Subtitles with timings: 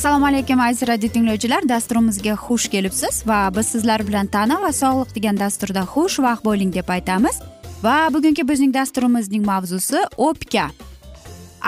[0.00, 1.68] assalomu alaykum aziz radio tinglovchilar.
[1.68, 6.88] Dasturimizga xush kelibsiz va biz sizlar bilan tana va sog'liq degan dasturda xushvaqt bo'ling deb
[6.88, 7.36] aytamiz.
[7.82, 10.64] Va bugungi bizning dasturimizning mavzusi o'pka.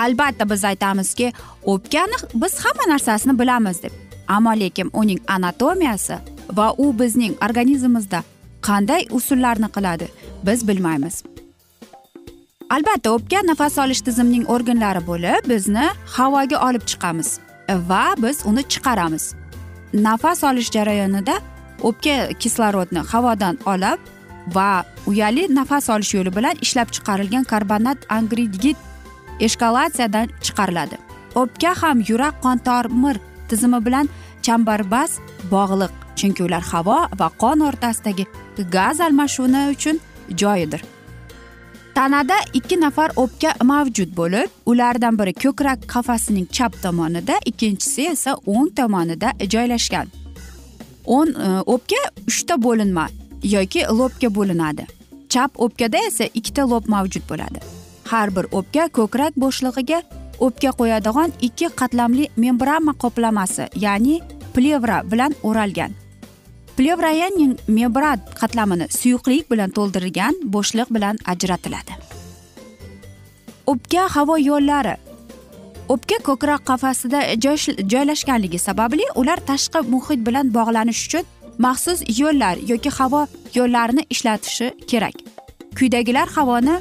[0.05, 1.33] Albatta biz aytamizki
[1.73, 3.93] o'pkani biz hamma narsasini bilamiz deb.
[4.29, 6.17] Ammo lekin uning anatomiyasi
[6.57, 8.23] va u bizning organizmimizda
[8.69, 10.09] qanday usullarni qiladi
[10.47, 11.23] biz bilmaymiz.
[12.71, 15.87] Albatta o'pka nafas olish tizimining organlari bo'lib bizni
[16.17, 17.42] havoga olib chiqamiz.
[17.69, 19.35] Va biz uni chiqaramiz.
[19.95, 21.41] Nafas olish jarayonida
[21.83, 24.01] o'pka kislorodni havodan olib
[24.57, 28.77] va uyali nafas olish yo'li bilan ishlab chiqarilgan karbonat angridgid
[29.41, 30.97] eshkalatsiyadan chiqariladi.
[31.35, 33.17] O'pka ham yurak qon tomir
[33.49, 34.09] tizimi bilan
[34.43, 35.11] chambarbas
[35.51, 38.25] bog'liq chunki ular havo va qon o'rtasidagi
[38.77, 40.01] gaz almashuvi uchun
[40.43, 40.83] joyidir.
[41.95, 48.71] Tanada ikki nafar o'pka mavjud bo'lib ulardan biri ko'krak qafasining chap tomonida ikkinchisi esa o'ng
[48.79, 50.07] tomonida joylashgan.
[51.07, 53.07] O'n e, o'pka uchta bo'linma
[53.55, 54.87] yoki lobga bo'linadi.
[55.29, 57.61] Chap o'pkada esa ikkita lob mavjud bo'ladi.
[58.11, 60.03] Har bir o'pka ko'krak bo'shlig'iga
[60.47, 64.21] o'pka qo'yadigan ikki qatlamli membrana qoplamasi ya'ni
[64.55, 66.02] plevra bilan o'ralgan.
[66.77, 71.93] Plevrayaning membran qatlamini suyuqlik bilan to'ldirilgan bo'shliq bilan ajratiladi.
[73.73, 74.97] O'pka havo yo'llari.
[75.95, 77.21] O'pka ko'krak qafasida
[77.93, 81.25] joylashganligi sababli ular tashqi muhit bilan bog'lanish uchun
[81.65, 83.27] maxsus yo'llar yoki havo
[83.59, 85.17] yo'llarini ishlatishi kerak.
[85.77, 86.77] Quyidagilar havoni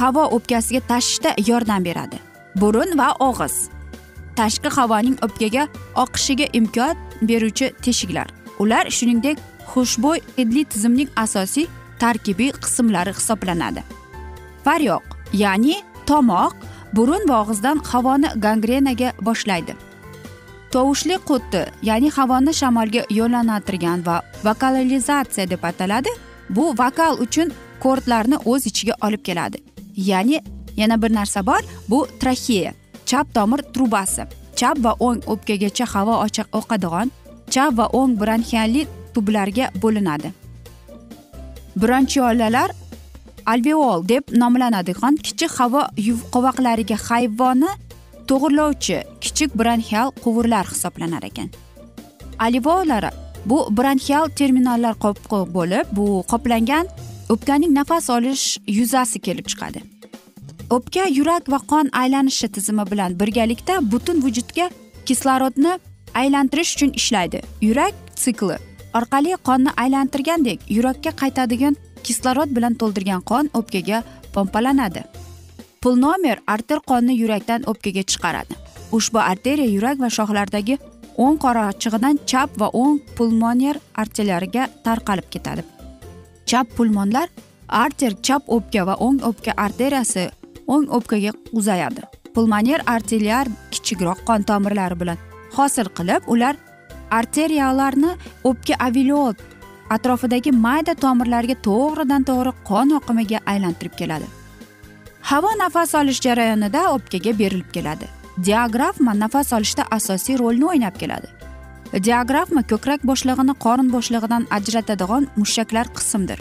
[0.00, 2.18] havo o'pkasiga tashishda yordam beradi.
[2.60, 3.54] Burun va og'iz.
[4.38, 5.68] Tashqi havoning o'pkaga
[6.02, 6.94] oqishiga imkon
[7.28, 8.28] beruvchi teshiklar.
[8.58, 9.38] Ular shuningdek
[9.72, 11.66] xushbo'y hidli tizimning asosiy
[11.98, 13.82] tarkibiy qismlari hisoblanadi.
[14.64, 15.76] Faryoq ya'ni
[16.06, 16.54] tomoq
[16.96, 19.74] burun va og'izdan havoni gangrenaga boshlaydi.
[20.72, 26.10] Tovushli quti ya'ni havoni shamolga yo'llantirgan va vokalizatsiya deb ataladi.
[26.50, 29.58] Bu vokal uchun kordlarni o'z ichiga olib keladi.
[29.96, 30.40] Ya'ni
[30.76, 32.72] yana bir narsa bor bu traxeya
[33.06, 34.22] chap tomir trubasi.
[34.56, 37.10] Chap va o'ng o'pkagacha havo ochiq oqadigan
[37.54, 38.82] chap va o'ng bronxialli
[39.14, 40.28] tublarga bo'linadi.
[41.82, 42.70] Bronchiolalar
[43.52, 45.82] alveol deb nomlanadigan kichik havo
[46.34, 47.70] qovoqlariga hayvonni
[48.28, 51.48] to'g'irlovchi kichik bronxial quvurlar hisoblanar ekan.
[52.46, 53.10] Alveolari
[53.50, 56.86] bu bronxial terminallar qopqi bo'lib bu qoplangan
[57.32, 58.44] o'pkaning nafas olish
[58.78, 59.80] yuzasi kelib chiqadi.
[60.76, 64.66] O'pka yurak va qon aylanishi tizimi bilan birgalikda butun vujudga
[65.08, 65.72] kislorodni
[66.20, 67.40] aylantirish uchun ishlaydi.
[67.60, 67.94] Yurak
[68.24, 68.56] sikli
[68.98, 71.76] orqali qonni aylantirgandek yurakka qaytadigan
[72.06, 74.02] kislorod bilan to'ldirgan qon o'pkaga
[74.34, 75.02] pompalanadi.
[75.82, 78.54] Pulnomer arter qonni yurakdan o'pkaga chiqaradi.
[78.96, 80.78] Ushbu arteriya yurak va shoxlardagi
[81.24, 85.62] o'ng qorachig'idan chap va o'ng pulmoner arteriyalariga tarqalib ketadi.
[86.46, 87.28] Chap pulmonlar
[87.68, 90.24] arter chap o'pka va o'ng o'pka arteriyasi
[90.74, 92.02] o'ng o'pkaga uzayadi.
[92.34, 95.18] Pulmoner arteriyalar kichikroq qon tomirlari bilan
[95.58, 96.54] hosil qilib ular
[97.18, 98.12] arteriyalarni
[98.50, 99.34] o'pka avileol
[99.96, 104.26] atrofidagi mayda tomirlarga to'g'ridan to'g'ri qon oqimiga aylantirib keladi.
[105.30, 108.06] Havo nafas olish jarayonida o'pkaga berilib keladi.
[108.46, 111.28] Diagrafma nafas olishda asosiy rolni o'ynab keladi.
[112.06, 116.38] Diagrafma ko'krak bo'shlig'ini qorin bo'shlig'idan ajratadigan mushaklar qismdir.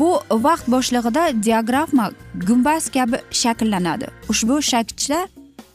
[0.00, 0.10] Bu
[0.46, 2.10] vaqt boshlig'ida diagrafma
[2.48, 4.06] gumbaz kabi shakllanadi.
[4.32, 5.18] Ushbu shakchda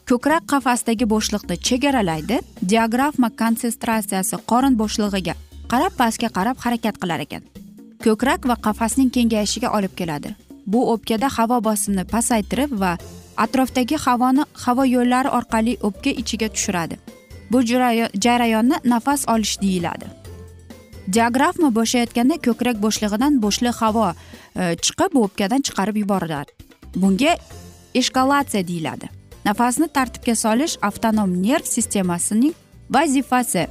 [0.08, 2.36] ko'krak qafasidagi bo'shliqni chegaralaydi.
[2.72, 5.34] Diagrafma konsentratsiyasi qorin bo'shlig'iga
[5.72, 7.42] qarab pastga qarab harakat qilar ekan.
[8.04, 10.34] Ko'krak va qafasning kengayishiga olib keladi.
[10.66, 12.92] Bu o'pkada havo bosimini pasaytirib va
[13.44, 17.00] atrofdagi havoni havo yo'llari orqali o'pka ichiga tushiradi.
[17.50, 17.58] Bu
[18.24, 20.06] jarayonni nafas olish deyiladi.
[21.14, 26.50] Diagrafma bo'shayotganda ko'krak bo'shlig'idan bo'shliq havo e, chiqib o'pkadan chiqarib yuboriladi.
[26.96, 27.32] Bunga
[28.00, 29.23] eshkalatsiya deyiladi.
[29.44, 32.54] Nafasni tartibga solish avtonom nerv sistemasining
[32.90, 33.66] vazifasi.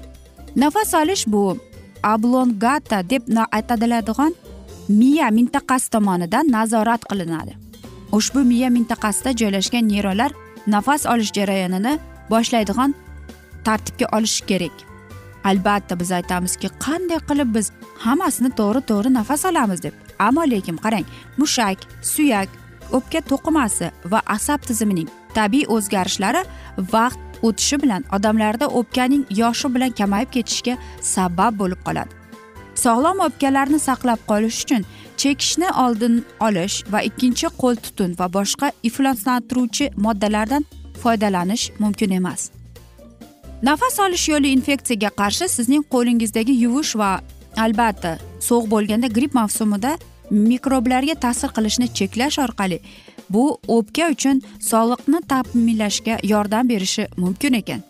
[0.55, 1.57] Nafas olish bu
[2.03, 4.33] ablongata deb aytiladigan
[4.89, 7.53] miya mintaqasi tomonidan nazorat qilinadi.
[8.11, 10.31] Ushbu miya mintaqasida joylashgan neyronlar
[10.67, 11.99] nafas olish jarayonini
[12.29, 12.93] boshlaydigan
[13.65, 14.75] tartibga olishi kerak.
[15.43, 17.71] Albatta biz aytamizki qanday qilib biz
[18.05, 19.93] hammasini to'g'ri to'g'ri nafas olamiz deb.
[20.19, 21.05] Ammo lekin qarang
[21.37, 22.49] mushak suyak
[22.91, 26.41] o'pka to'qimasi va asab tizimining tabiiy o'zgarishlari
[26.95, 30.75] vaqt o'tishi bilan odamlarda o'pkaning yoshi bilan kamayib ketishiga
[31.13, 32.11] sabab bo'lib qoladi.
[32.83, 34.85] Sog'lom o'pkalarni saqlab qolish uchun
[35.21, 36.15] chekishni oldin
[36.47, 40.63] olish va ikkinchi qo'l tutun va boshqa ifloslantiruvchi moddalardan
[41.03, 42.41] foydalanish mumkin emas.
[43.63, 47.11] Nafas olish yo'li infeksiyaga qarshi sizning qo'lingizdagi yuvish va
[47.65, 49.91] albatta sovuq bo'lganda gripp mavsumida
[50.31, 52.79] mikroblarga ta'sir qilishni cheklash orqali
[53.29, 57.81] bu o'pka uchun sog'liqni ta'minlashga yordam berishi mumkin ekan.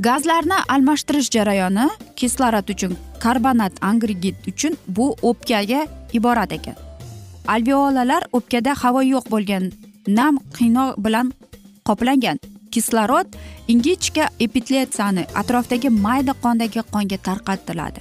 [0.00, 6.76] Gazlarni almashtirish jarayoni kislorod uchun karbonat angridid uchun bu o'pkaga iborat ekan.
[7.48, 9.72] Alveolalar o'pkada havo yo'q bo'lgan
[10.08, 11.32] nam qiyno bilan
[11.88, 12.38] qoplangan.
[12.70, 13.28] Kislorod
[13.68, 18.00] ingichka epitetsiyani atrofdagi mayda qondagi qonga tarqatiladi.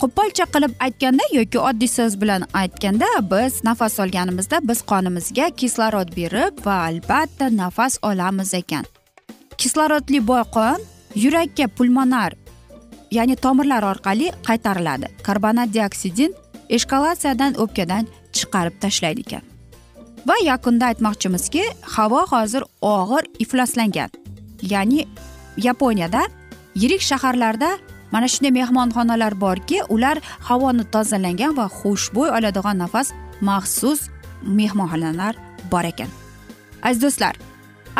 [0.00, 6.54] Qo'polcha qilib aytganda yoki oddiy so'z bilan aytganda biz nafas olganimizda biz qonimizga kislorod berib
[6.66, 8.84] va albatta nafas olamiz ekan.
[9.60, 10.84] Kislorodli boy qon
[11.24, 12.32] yurakka pulmonar
[13.16, 15.06] ya'ni tomirlar orqali qaytariladi.
[15.26, 16.34] Karbonat dioksidin
[16.76, 18.04] eshkalatsiyadan o'pkadan
[18.36, 19.42] chiqarib tashlaydi ekan.
[20.28, 21.64] Va yakunda aytmoqchimizki
[21.96, 24.10] havo hozir og'ir ifloslangan
[24.72, 25.08] ya'ni
[25.66, 26.22] yaponiyada
[26.82, 27.70] yirik shaharlarda
[28.16, 30.16] mana shunday mehmonxonalar borki ular
[30.48, 33.08] havoni tozalangan va xushbo'y oladigan nafas
[33.48, 34.00] maxsus
[34.58, 35.34] mehmonxonalar
[35.72, 36.10] bor ekan.
[36.86, 37.34] Aziz do'stlar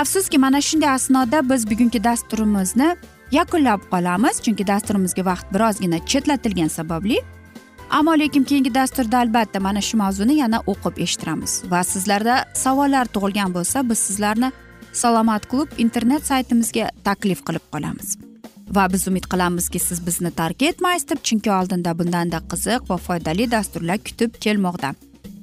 [0.03, 2.89] afsuski mana shunday asnoda biz bugungi dasturimizni
[3.39, 7.19] yakunlab qolamiz chunki dasturimizga vaqt birozgina chetlatilgani sababli.
[7.91, 12.35] Ammo lekin keyingi dasturda albatta mana shu mavzuni yana o'qib eshittiramiz va sizlarda
[12.65, 14.53] savollar tug'ilgan bo'lsa biz sizlarni
[15.03, 18.09] salomat klub internet saytimizga taklif qilib qolamiz.
[18.75, 23.51] Va biz umid qilamizki siz bizni tark etmaysiz deb chunki oldinda bundanda qiziq va foydali
[23.51, 24.95] dasturlar kutib kelmoqda.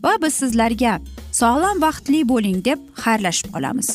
[0.04, 0.98] Va biz sizlarga
[1.32, 3.90] sog'lom vaqtli bo'ling deb xayrlashib qolamiz.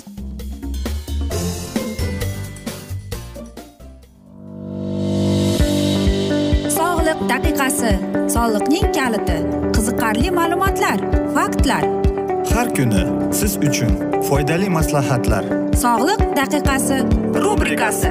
[6.79, 7.93] Sog'liq daqiqasi
[8.35, 9.39] soliqning kaliti
[9.77, 10.99] qiziqarli ma'lumotlar
[11.37, 11.85] faktlar.
[12.55, 13.05] Har kuni
[13.41, 13.93] siz uchun
[14.29, 15.45] foydali maslahatlar.
[15.85, 16.99] Sog'liq daqiqasi
[17.45, 18.11] rubrikasi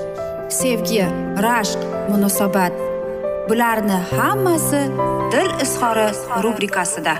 [0.51, 1.03] sevgi
[1.45, 1.79] rashq
[2.09, 2.73] munosabat.
[3.49, 4.81] Bularni hammasi
[5.31, 6.07] dil izhori
[6.43, 7.13] rubrikasida.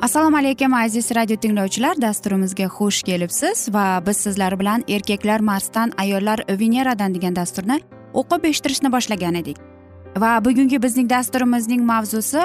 [0.00, 1.96] Assalomu alaykum aziz radio tinglovchilar.
[2.02, 7.80] Dasturimizga xush kelibsiz va biz sizlar bilan erkaklar marsdan ayollar veneradan degan dasturni
[8.14, 9.58] o'qib eshittirishni boshlagan edik.
[10.16, 12.42] Va bugungi bizning dasturimizning mavzusi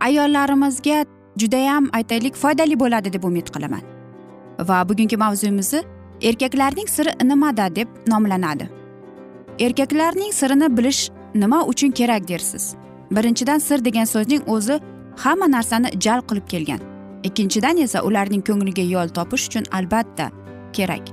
[0.00, 1.04] ayollarimizga
[1.36, 3.80] judayam aytaylik foydali bo'ladi deb umid qilaman.
[4.68, 5.82] Va bugungi mavzuyimizni
[6.22, 8.68] erkaklarning siri nimada deb nomlanadi.
[9.58, 12.74] Erkaklarning sirini bilish nima uchun kerak dersiz?
[13.10, 14.80] Birinchidan sir degan so'zning o'zi
[15.16, 16.80] hamma narsani jalb qilib kelgan.
[17.24, 20.30] Ikkinchidan esa ularning ko'ngliga yo'l topish uchun albatta
[20.72, 21.08] kerak.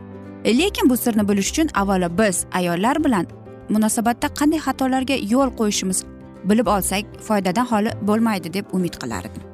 [0.46, 3.26] Lekin bu sirni bilish uchun avvalo biz ayollar bilan
[3.70, 6.04] munosabatda qanday xatolarga yo'l qo'yishimiz
[6.50, 9.47] bilib olsak foydadan xoli bo'lmaydi deb umid qilardim.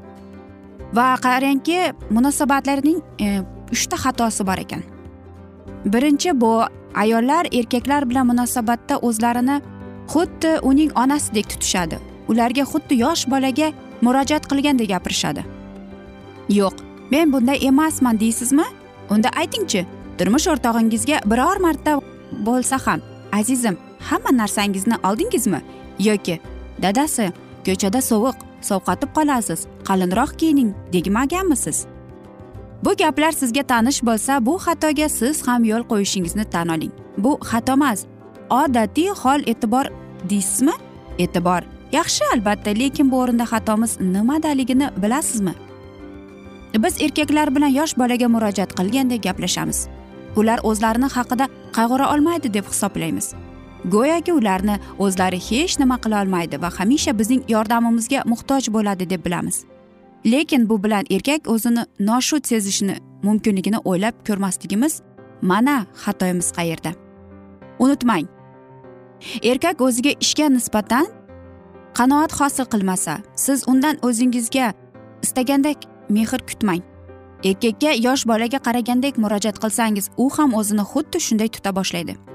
[0.93, 4.83] Va qarangki munosabatlarning e, uchta xatosi bor ekan.
[5.85, 6.63] Birinchi bu
[6.95, 9.61] ayollar erkaklar bilan munosabatda o'zlarini
[10.13, 11.99] xuddi uning onasidek tutishadi.
[12.27, 13.71] Ularga xuddi yosh bolaga
[14.01, 15.43] murojaat qilgandek gapirishadi.
[16.49, 16.75] Yo'q
[17.11, 18.65] men bunday emasman deysizmi?
[19.09, 19.85] Unda aytingchi
[20.17, 21.99] turmush o'rtog'ingizga biror marta
[22.47, 23.01] bo'lsa ham
[23.39, 23.77] azizim
[24.09, 25.61] hamma narsangizni oldingizmi?
[25.99, 26.39] Yoki
[26.81, 27.31] dadasi
[27.65, 29.67] ko'chada sovuq sovqotib qolasiz.
[29.87, 31.87] Qalinroq kiyining degmaganmisiz
[32.85, 36.91] bu gaplar sizga tanish bo'lsa bu xatoga siz ham yo'l qo'yishingizni tan oling.
[37.17, 38.05] Bu xato emas.
[38.49, 39.85] Odatiy hol e'tibor
[40.29, 40.75] deysizmi?
[41.23, 41.61] E'tibor.
[41.91, 45.53] Yaxshi albatta lekin bu o'rinda xatomiz nimadaligini bilasizmi?
[46.83, 49.87] Biz erkaklar bilan yosh bolaga murojaat qilganda gaplashamiz.
[50.35, 51.45] Ular o'zlarini haqida
[51.77, 53.33] qayg'ura olmaydi deb hisoblaymiz.
[53.85, 59.63] Go'yoki ularni o'zlari hech nima qila olmaydi va hamisha bizning yordamimizga muhtoj bo'ladi deb bilamiz.
[60.25, 65.01] Lekin bu bilan erkak o'zini noshud sezishini mumkinligini o'ylab ko'rmasligimiz
[65.41, 66.91] mana xatoyimiz qayerda.
[67.79, 68.25] Unutmang
[69.43, 71.05] erkak o'ziga ishga nisbatan
[71.97, 74.73] qanoat hosil qilmasa siz undan o'zingizga
[75.23, 75.77] istagandek
[76.09, 76.81] mehr kutmang.
[77.43, 82.32] Erkakka yosh bolaga qaragandek murojaat qilsangiz u ham o'zini xuddi shunday tuta boshlaydi.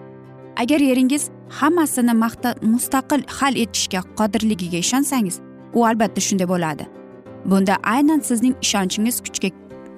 [0.63, 5.41] Agar eringiz hammasini maqta mustaqil hal etishga qodirligiga ishonsangiz
[5.75, 6.85] u albatta shunday bo'ladi.
[7.51, 9.49] Bunda aynan sizning ishonchingiz kuchga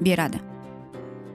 [0.07, 0.39] beradi.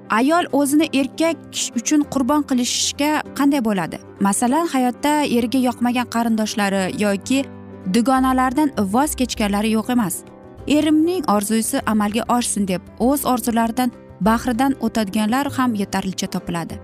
[0.09, 1.37] Ayol o'zini erkak
[1.79, 3.97] uchun qurbon qilishga qanday bo'ladi?
[4.27, 7.39] Masalan hayotda eriga yoqmagan qarindoshlari yoki
[7.93, 10.15] dugonalardan voz kechganlari yo'q emas.
[10.67, 13.91] Erimning orzusi amalga oshsin deb o'z orzularidan
[14.21, 16.75] bahridan o'tadiganlar ham yetarlicha topiladi.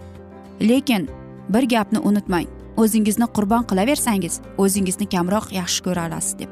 [0.70, 1.10] Lekin
[1.54, 2.48] bir gapni unutmang.
[2.78, 6.50] O'zingizni qurbon qilaversangiz o'zingizni kamroq yaxshi ko'ra olasiz deb.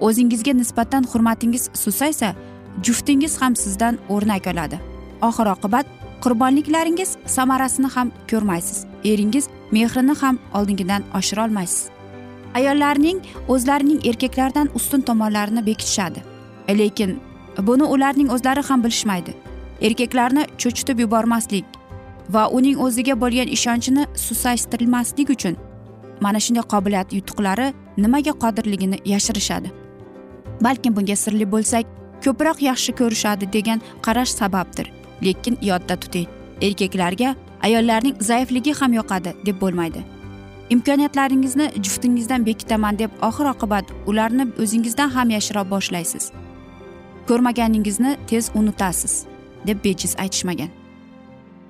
[0.00, 2.34] O'zingizga nisbatan hurmatingiz susaysa
[2.82, 4.80] juftingiz ham sizdan o'rnak oladi.
[5.22, 5.86] Oxir oqibat
[6.24, 8.78] qurbonliklaringiz samarasini ham ko'rmaysiz.
[9.04, 11.88] Eringiz mehrini ham oldingidan oshira olmaysiz.
[12.54, 16.22] Ayollarning o'zlarining erkaklardan ustun tomonlarini bekitishadi.
[16.68, 17.20] Lekin
[17.66, 19.34] buni ularning o'zlari ham bilishmaydi.
[19.80, 21.64] Erkaklarni cho'chitib yubormaslik
[22.30, 25.56] va uning o'ziga bo'lgan ishonchini susaytirmaslik uchun
[26.20, 27.66] mana shunday qobiliyat yutuqlari
[27.96, 29.68] nimaga qodirligini yashirishadi.
[30.64, 31.84] Balkim bunga sirli bo'lsak
[32.24, 34.86] ko'proq yaxshi ko'rishadi degan qarash sababdir.
[35.24, 36.28] Lekin yodda tuting
[36.62, 40.04] erkaklarga ayollarning zaifligi ham yoqadi deb bo'lmaydi.
[40.70, 46.32] Imkoniyatlaringizni juftingizdan bekitaman deb oxir oqibat ularni o'zingizdan ham yashira boshlaysiz.
[47.28, 49.26] Ko'rmaganingizni tez unutasiz
[49.66, 50.83] deb bejiz aytishmagan.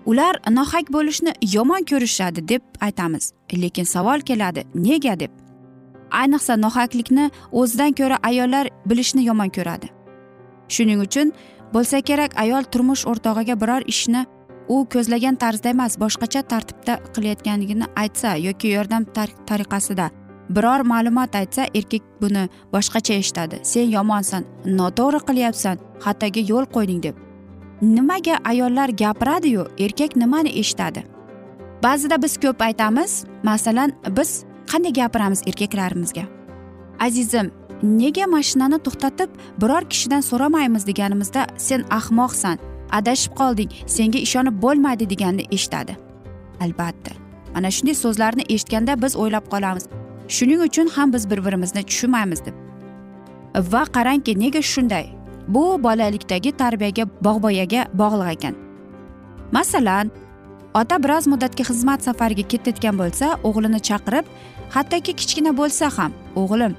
[0.07, 3.33] Ular nohaq bo'lishni yomon ko'rishadi deb aytamiz.
[3.63, 5.33] Lekin savol keladi nega deb?
[6.11, 9.89] Ayniqsa nohaqlikni o'zidan ko'ra ayollar bilishni yomon ko'radi.
[10.69, 11.33] Shuning uchun
[11.75, 14.27] bo'lsa kerak ayol turmush o'rtog'iga biror ishni
[14.69, 19.05] u ko'zlagan tarzda emas boshqacha tartibda qilayotganligini aytsa yoki yordam
[19.49, 20.11] tariqasida
[20.57, 23.61] biror ma'lumot aytsa erkak buni boshqacha eshitadi.
[23.63, 24.43] Sen yomonsan
[24.79, 27.17] noto'g'ri qilyapsan xatoga yo'l qo'yding deb.
[27.83, 31.05] Nimaga ayollar gapiradiyu erkak nimani eshitadi?
[31.83, 36.25] Ba'zida biz ko'p aytamiz masalan biz qanday gapiramiz erkaklarimizga?
[37.01, 37.51] Azizim
[37.83, 42.59] nega mashinani to'xtatib biror kishidan so'ramaymiz deganimizda sen ahmoqsan
[42.99, 45.97] adashib qolding senga ishonib bo'lmaydi deganni eshitadi.
[46.61, 47.13] Albatta.
[47.55, 49.85] Mana shunday so'zlarni eshitganda biz o'ylab qolamiz.
[50.29, 52.55] Shuning uchun ham biz bir birimizni tushunmaymiz deb.
[53.73, 55.07] Va qarangki nega shunday?
[55.49, 58.55] Bu bolalikdagi tarbiyaga bog'boyaga bog'liq ekan.
[59.53, 60.11] Masalan
[60.75, 64.25] ota biroz muddatga xizmat safariga ketayotgan bo'lsa o'g'lini chaqirib
[64.75, 66.75] hattoki kichkina bo'lsa ham o'g'lim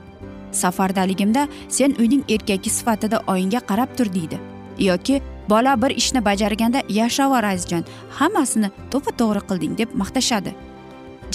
[0.51, 4.39] safardaligimda sen uyning erkagi sifatida oyingga qarab tur deydi.
[4.79, 7.83] Yoki bola bir ishni bajarganda yashavor azizjon
[8.17, 10.51] hammasini to'ppa to'g'ri qilding deb maqtashadi.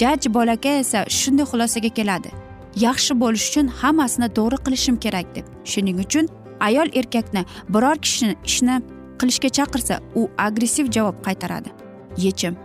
[0.01, 2.29] Jajji bolakay esa shunday xulosaga keladi.
[2.85, 5.45] Yaxshi bo'lish uchun hammasini to'g'ri qilishim kerak deb.
[5.71, 6.25] Shuning uchun
[6.67, 8.75] ayol erkakni biror kishi ishni
[9.19, 11.69] qilishga chaqirsa u agressiv javob qaytaradi.
[12.17, 12.55] Yechim.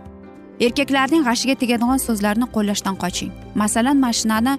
[0.65, 3.31] Erkaklarning g'ashiga tegadigan so'zlarni qo'llashdan qoching.
[3.61, 4.53] Masalan mashinani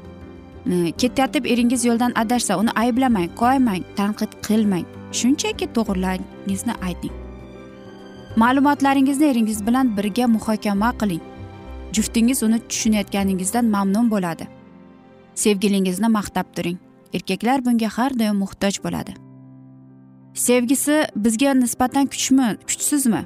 [0.73, 4.87] e, ketayotib eringiz yo'ldan adashsa uni ayblamang koymang tanqid qilmang.
[5.18, 7.14] Shunchaki to'g'rilaringizni ayting.
[8.42, 11.23] Ma'lumotlaringizni eringiz bilan birga muhokama qiling.
[11.92, 14.45] Juftingiz uni tushunayotganingizdan mamnun bo'ladi.
[15.35, 16.78] Sevgilingizni maqtab turing.
[17.14, 19.12] Erkaklar bunga har doim muhtoj bo'ladi.
[20.35, 23.25] Sevgisi bizga nisbatan kuchmi kuchsizmi?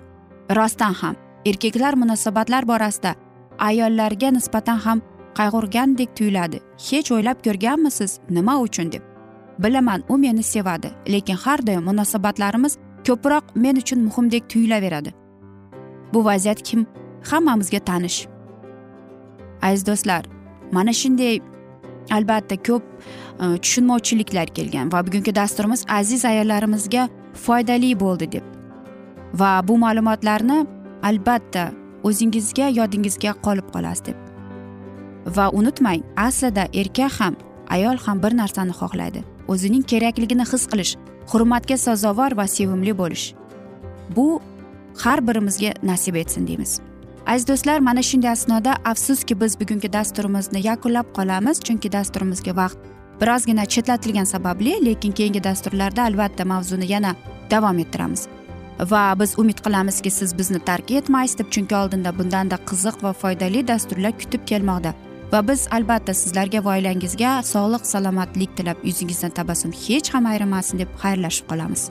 [0.57, 1.17] Rostdan ham.
[1.47, 3.15] Erkaklar munosabatlar borasida
[3.59, 5.03] ayollarga nisbatan ham
[5.35, 6.61] qayg'urgandek tuyuladi.
[6.91, 9.03] Hech o'ylab ko'rganmisiz nima uchun deb.
[9.59, 15.13] Bilaman u meni sevadi lekin har doim munosabatlarimiz ko'proq men uchun muhimdek tuyulaveradi.
[16.15, 16.87] Bu vaziyat kim?
[17.31, 18.27] Hammamizga tanish.
[19.63, 20.25] Aziz do'stlar
[20.73, 21.41] mana shunday
[22.11, 22.83] albatta ko'p
[23.41, 28.45] Э, tushunmovchiliklar kelgan va bugungi dasturimiz aziz ayollarimizga foydali bo'ldi deb.
[29.35, 30.67] Va bu ma'lumotlarni
[31.03, 31.71] albatta
[32.05, 34.19] o'zingizga yodingizga qolib qolasiz deb.
[35.37, 37.37] Va unutmang aslida erkak ham
[37.69, 39.25] ayol ham bir narsani xohlaydi.
[39.49, 40.93] O'zining kerakligini his qilish
[41.33, 43.35] hurmatga sazovor va sevimli bo'lish.
[44.17, 44.41] Bu
[45.05, 46.81] har birimizga nasib etsin deymiz.
[47.27, 53.67] Aziz do'stlar mana shunday asnoda afsuski biz bugungi dasturimizni yakunlab qolamiz chunki dasturimizga vaqt birozgina
[53.67, 57.15] chetlatilgani sababli lekin keyingi dasturlarda albatta mavzuni yana
[57.51, 58.27] davom ettiramiz.
[58.91, 63.69] Va biz umid qilamizki siz bizni tark etmaysiz deb chunki oldinda bundanda qiziq va foydali
[63.69, 64.95] dasturlar kutib kelmoqda.
[65.33, 70.91] Va biz albatta sizlarga va oilangizga sog'lik salomatlik tilab yuzingizdan tabassum hech ham ayrimasin deb
[71.03, 71.91] xayrlashib qolamiz.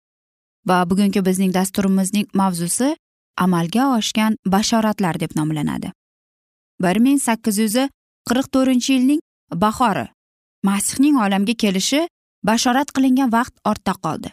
[0.69, 2.95] Va bugungi bizning dasturimizning mavzusi
[3.37, 5.91] amalga oshgan bashoratlar deb nomlanadi.
[6.81, 7.75] bir ming sakkiz yuz
[8.27, 9.21] qirq to'rtinchi yilning
[9.63, 10.07] bahori
[10.63, 12.01] masihning olamga kelishi
[12.49, 14.29] bashorat qilingan vaqt ortda qoldi.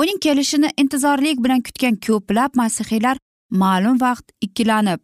[0.00, 3.16] Uning kelishini intizorlik bilan kutgan ko'plab masihiylar
[3.62, 5.00] ma'lum vaqt ikkilanib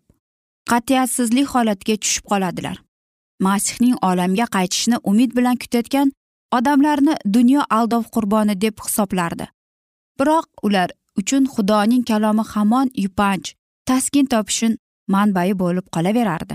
[0.70, 2.76] qat'iyatsizlik holatiga tushib qoladilar.
[3.46, 6.12] Masihning olamga qaytishini umid bilan kutayotgan
[6.59, 9.46] odamlarni dunyo aldov qurboni deb hisoblardi.
[10.20, 10.88] Biroq ular
[11.20, 13.54] uchun xudoning kalomi hamon yupanch
[13.88, 14.76] taskin topishin
[15.14, 16.54] manbai bo'lib qolaverardi.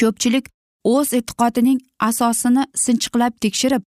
[0.00, 0.46] Ko'pchilik
[0.94, 3.82] o'z e'tiqodining asosini sinchiqlab tekshirib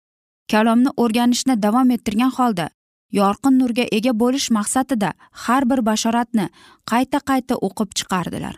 [0.51, 2.67] kalomni o'rganishni davom ettirgan holda
[3.19, 6.49] yorqin nurga ega bo'lish maqsadida har bir bashoratni
[6.91, 8.55] qayta qayta o'qib chiqardilar.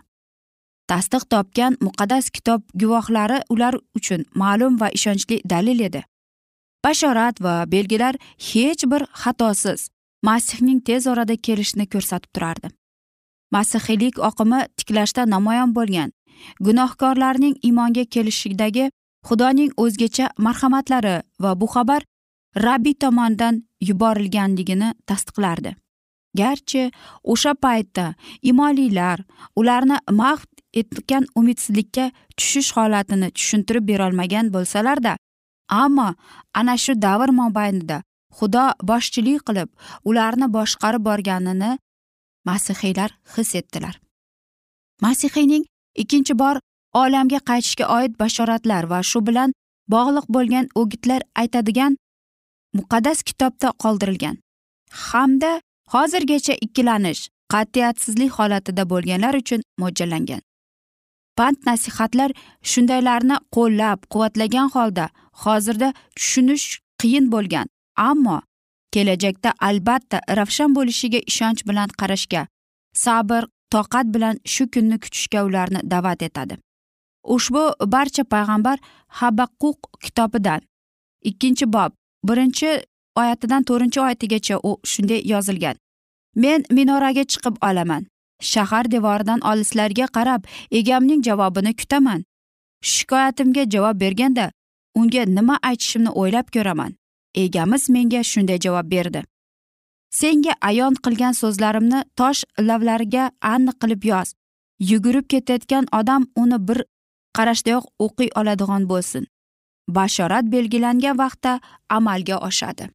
[0.89, 6.01] Tasdiq topgan muqaddas kitob guvohlari ular uchun ma'lum va ishonchli dalil edi.
[6.85, 8.15] Bashorat va belgilar
[8.49, 9.89] hech bir xatosiz
[10.23, 12.67] masihning tez orada kelishini ko'rsatib turardi.
[13.51, 16.09] Masihiylik oqimi tiklashda namoyon bo'lgan.
[16.65, 18.89] Gunohkorlarning iymonga kelishidagi
[19.27, 22.01] xudoning o'zgacha marhamatlari va bu xabar
[22.65, 25.75] rabbiy tomonidan yuborilganligini tasdiqlardi.
[26.39, 26.91] Garchi
[27.23, 28.05] o'sha paytda
[28.41, 29.19] imonlilar
[29.55, 30.47] ularni mahv
[30.81, 32.05] etgan umidsizlikka
[32.37, 35.13] tushish holatini tushuntirib berolmagan bo'lsalarda
[35.69, 36.09] ammo
[36.59, 38.01] ana shu davr mobaynida
[38.37, 39.69] xudo boshchilik qilib
[40.09, 41.71] ularni boshqarib borganini
[42.49, 43.99] masihiylar his etdilar.
[45.01, 45.65] Masihiyning
[46.01, 46.55] ikkinchi bor
[46.93, 49.53] olamga qaytishga oid bashoratlar va shu bilan
[49.93, 51.97] bog'liq bo'lgan o'gitlar aytadigan
[52.77, 54.35] muqaddas kitobda qoldirilgan.
[55.09, 55.51] Hamda
[55.93, 57.21] hozirgacha ikkilanish
[57.53, 60.41] qat'iyatsizlik holatida bo'lganlar uchun mo'ljallangan.
[61.37, 62.31] Pand nasihatlar
[62.71, 65.05] shundaylarni qo'llab quvvatlagan holda
[65.43, 66.65] hozirda tushunish
[67.01, 67.67] qiyin bo'lgan.
[67.95, 68.41] Ammo
[68.93, 72.47] kelajakda albatta ravshan bo'lishiga ishonch bilan qarashga
[73.05, 76.57] sabr toqat bilan shu kunni kutishga ularni da'vat etadi.
[77.35, 77.63] Ushbu
[77.95, 78.77] barcha payg'ambar
[79.19, 80.61] habaquq kitobidan
[81.29, 81.91] ikkinchi bob
[82.27, 82.69] birinchi
[83.21, 85.75] oyatidan to'rtinchi oyatigacha u shunday yozilgan.
[86.35, 88.05] Men minoraga chiqib olaman.
[88.41, 92.25] Shahar devoridan olislarga qarab egamning javobini kutaman.
[92.93, 94.51] Shikoyatimga javob berganda
[94.95, 96.91] unga nima aytishimni o'ylab ko'raman.
[97.35, 99.23] Egamiz menga shunday javob berdi.
[100.19, 104.33] Senga ayon qilgan so'zlarimni tosh lavlariga aniq qilib yoz.
[104.89, 106.79] Yugurib ketayotgan odam uni bir
[107.37, 109.23] qarashdayoq o'qiy oladigan bo'lsin.
[109.89, 112.89] Bashorat belgilangan vaqtda amalga oshadi.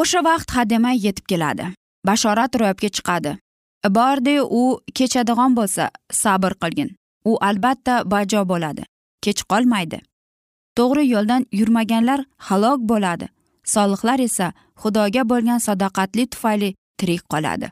[0.00, 1.66] O'sha vaqt hademay yetib keladi.
[2.06, 3.32] Bashorat ro'yobga chiqadi.
[3.96, 4.62] Bordi u
[4.94, 5.90] kechadigan bo'lsa
[6.22, 6.90] sabr qilgin.
[7.30, 8.82] U albatta bajo bo'ladi.
[9.24, 9.98] Kech qolmaydi.
[10.78, 13.26] To'g'ri yo'ldan yurmaganlar halok bo'ladi.
[13.64, 17.70] Solihlar esa xudoga bo'lgan sadoqatli tufayli tirik qoladi.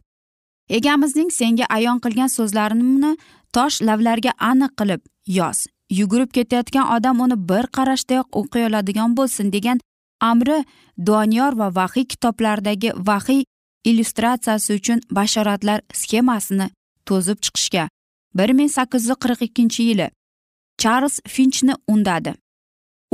[0.68, 3.12] Egamizning senga ayon qilgan so'zlarini
[3.56, 5.00] tosh lavlarga aniq qilib
[5.38, 5.66] yoz
[5.98, 9.80] yugurib ketayotgan odam uni bir qarashdayoq o'qiy oladigan bo'lsin degan
[10.30, 10.58] amri
[11.08, 13.42] doniyor va vahiy kitoblaridagi vahiy
[13.90, 16.66] illyustratsiyasi uchun bashoratlar sxemasini
[17.08, 17.84] to'zib chiqishga
[18.38, 20.08] bir ming sakkiz yuz qirq ikkinchi yili
[20.82, 22.34] charlz finchni undadi.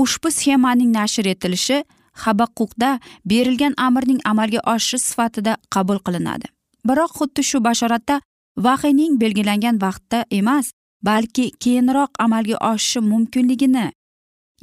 [0.03, 1.85] Ushbu sxemaning nashr etilishi
[2.23, 2.91] habaquqda
[3.31, 6.47] berilgan amrning amalga oshishi sifatida qabul qilinadi.
[6.89, 8.21] Biroq xuddi shu bashoratda
[8.67, 10.67] vahiyning belgilangan vaqtda emas
[11.09, 13.87] balki keyinroq amalga oshishi mumkinligini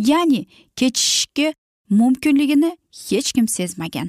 [0.10, 0.41] ya'ni
[0.80, 1.48] kechishki
[1.89, 2.71] mumkinligini
[3.10, 4.08] hech kim sezmagan.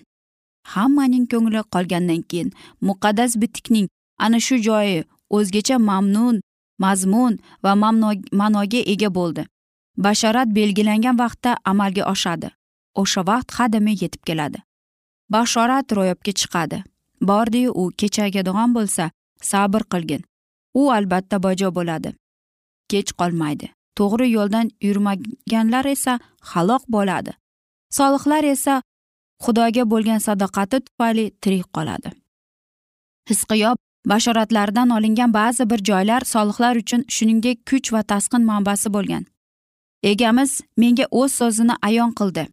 [0.75, 2.49] Hammaning ko'ngli qolgandan keyin
[2.89, 3.87] muqaddas bitikning
[4.25, 5.05] ana shu joyi
[5.37, 6.37] o'zgacha mamnun
[6.85, 7.73] mazmun va
[8.41, 9.43] ma'noga ega bo'ldi.
[9.99, 12.51] Bashorat belgilangan vaqtda amalga oshadi.
[12.95, 14.59] O'sha vaqt hademay yetib keladi.
[15.31, 16.83] Bashorat ro'yobga chiqadi.
[17.21, 19.11] Bordiyu u kechagadigan bo'lsa
[19.43, 20.23] sabr qilgin.
[20.75, 22.15] U albatta bajo bo'ladi.
[22.91, 23.67] Kech qolmaydi.
[23.99, 26.19] To'g'ri yo'ldan yurmaganlar esa
[26.51, 27.33] halok bo'ladi.
[27.91, 28.83] Solihlar esa
[29.45, 32.11] xudoga bo'lgan sadoqati tufayli tirik qoladi.
[33.31, 33.77] Hisqiyob
[34.13, 39.25] bashoratlardan olingan ba'zi bir joylar solihlar uchun shuningdek kuch va tasqin manbasi bo'lgan.
[40.13, 42.45] Egamiz menga o'z so'zini ayon qildi.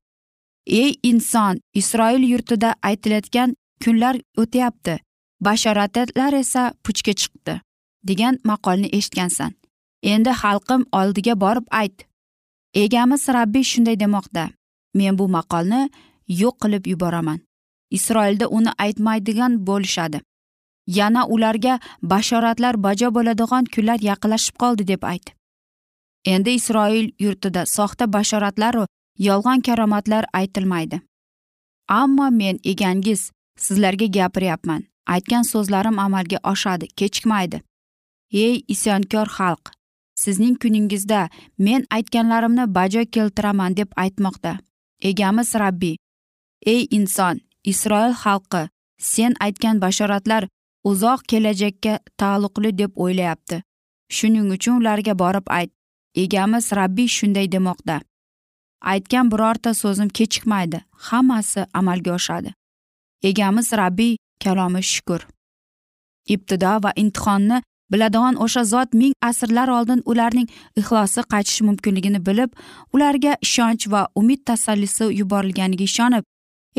[0.82, 4.96] Ey inson isroil yurtida aytilayotgan kunlar o'tyapti.
[5.46, 7.56] Bashoratlar esa puchga chiqdi
[8.08, 9.52] degan maqolni eshitgansan.
[10.14, 12.06] Endi xalqim oldiga borib ayt.
[12.74, 14.50] Egamiz rabbiy shunday demoqda.
[14.94, 15.90] Men bu maqolni
[16.42, 17.40] yo'q qilib yuboraman.
[17.98, 20.20] Isroilda uni aytmaydigan bo'lishadi.
[20.88, 25.43] Yana ularga bashoratlar bajo bo'ladigan kunlar yaqinlashib qoldi deb ayt.
[26.26, 28.86] Endi isroil yurtida soxta bashoratlaru
[29.20, 31.02] yolg'on karomatlar aytilmaydi.
[31.88, 34.84] Ammo men egangiz sizlarga gapiryapman.
[35.08, 37.62] Aytgan so'zlarim amalga oshadi kechikmaydi.
[38.32, 39.72] Ey isyonkor xalq
[40.16, 44.58] sizning kuningizda men aytganlarimni bajo keltiraman deb aytmoqda.
[45.02, 45.96] Egamiz rabbiy
[46.66, 50.48] ey inson isroil xalqi sen aytgan bashoratlar
[50.84, 53.62] uzoq kelajakka taalluqli deb o'ylayapti.
[54.16, 55.72] Shuning uchun ularga borib ayt
[56.16, 58.02] egamiz rabbiy shunday demoqda.
[58.82, 62.54] Aytgan birorta so'zim kechikmaydi hammasi amalga oshadi.
[63.24, 65.22] Egamiz rabbiy kalomi shukur
[66.26, 70.48] ibtido va imtihonni biladigan o'sha zot ming asrlar oldin ularning
[70.80, 72.52] ixlosi qaytishi mumkinligini bilib
[72.94, 76.24] ularga ishonch va umid tasallisi yuborilganiga ishonib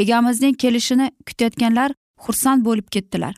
[0.03, 1.91] egamizning kelishini kutayotganlar
[2.25, 3.35] xursand bo'lib ketdilar.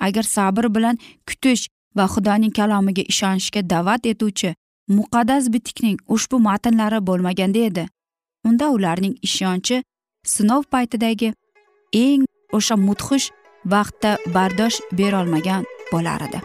[0.00, 4.54] Agar sabr bilan kutish va xudoning kalomiga ishonishga da'vat etuvchi
[4.88, 7.86] muqaddas bitikning ushbu matnlari bo'lmaganda edi.
[8.44, 9.82] Unda ularning ishonchi
[10.26, 11.32] sinov paytidagi
[11.92, 13.30] eng o'sha mudhish
[13.74, 16.40] vaqtda bardosh berolmagan bo'lar edi.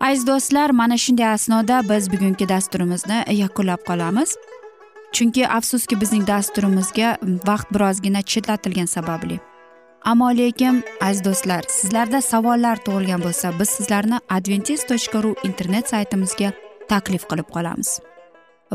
[0.00, 4.36] Aziz do'stlar mana shunday asnoda biz bugungi dasturimizni yakunlab qolamiz.
[5.12, 7.08] Chunki afsuski bizning dasturimizga
[7.48, 9.40] vaqt birozgina chetlatilgani sababli.
[10.04, 16.52] Ammo lekin aziz do'stlar sizlarda savollar tug'ilgan bo'lsa biz sizlarni adventis tochka ru internet saytimizga
[16.92, 17.98] taklif qilib qolamiz.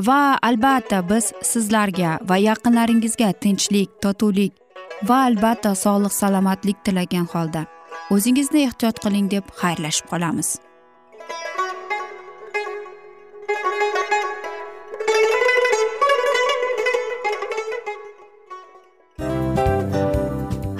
[0.08, 4.54] Va albatta biz sizlarga va yaqinlaringizga tinchlik totuvlik
[5.10, 7.66] va albatta sog'lik salomatlik tilagan holda
[8.16, 10.50] o'zingizni ehtiyot qiling deb xayrlashib qolamiz.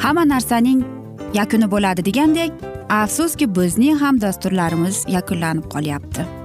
[0.04, 0.82] Hamma narsaning
[1.40, 2.66] yakuni bo'ladi degandek
[3.02, 6.45] afsuski bizning ham dasturlarimiz yakunlanib qolyapti.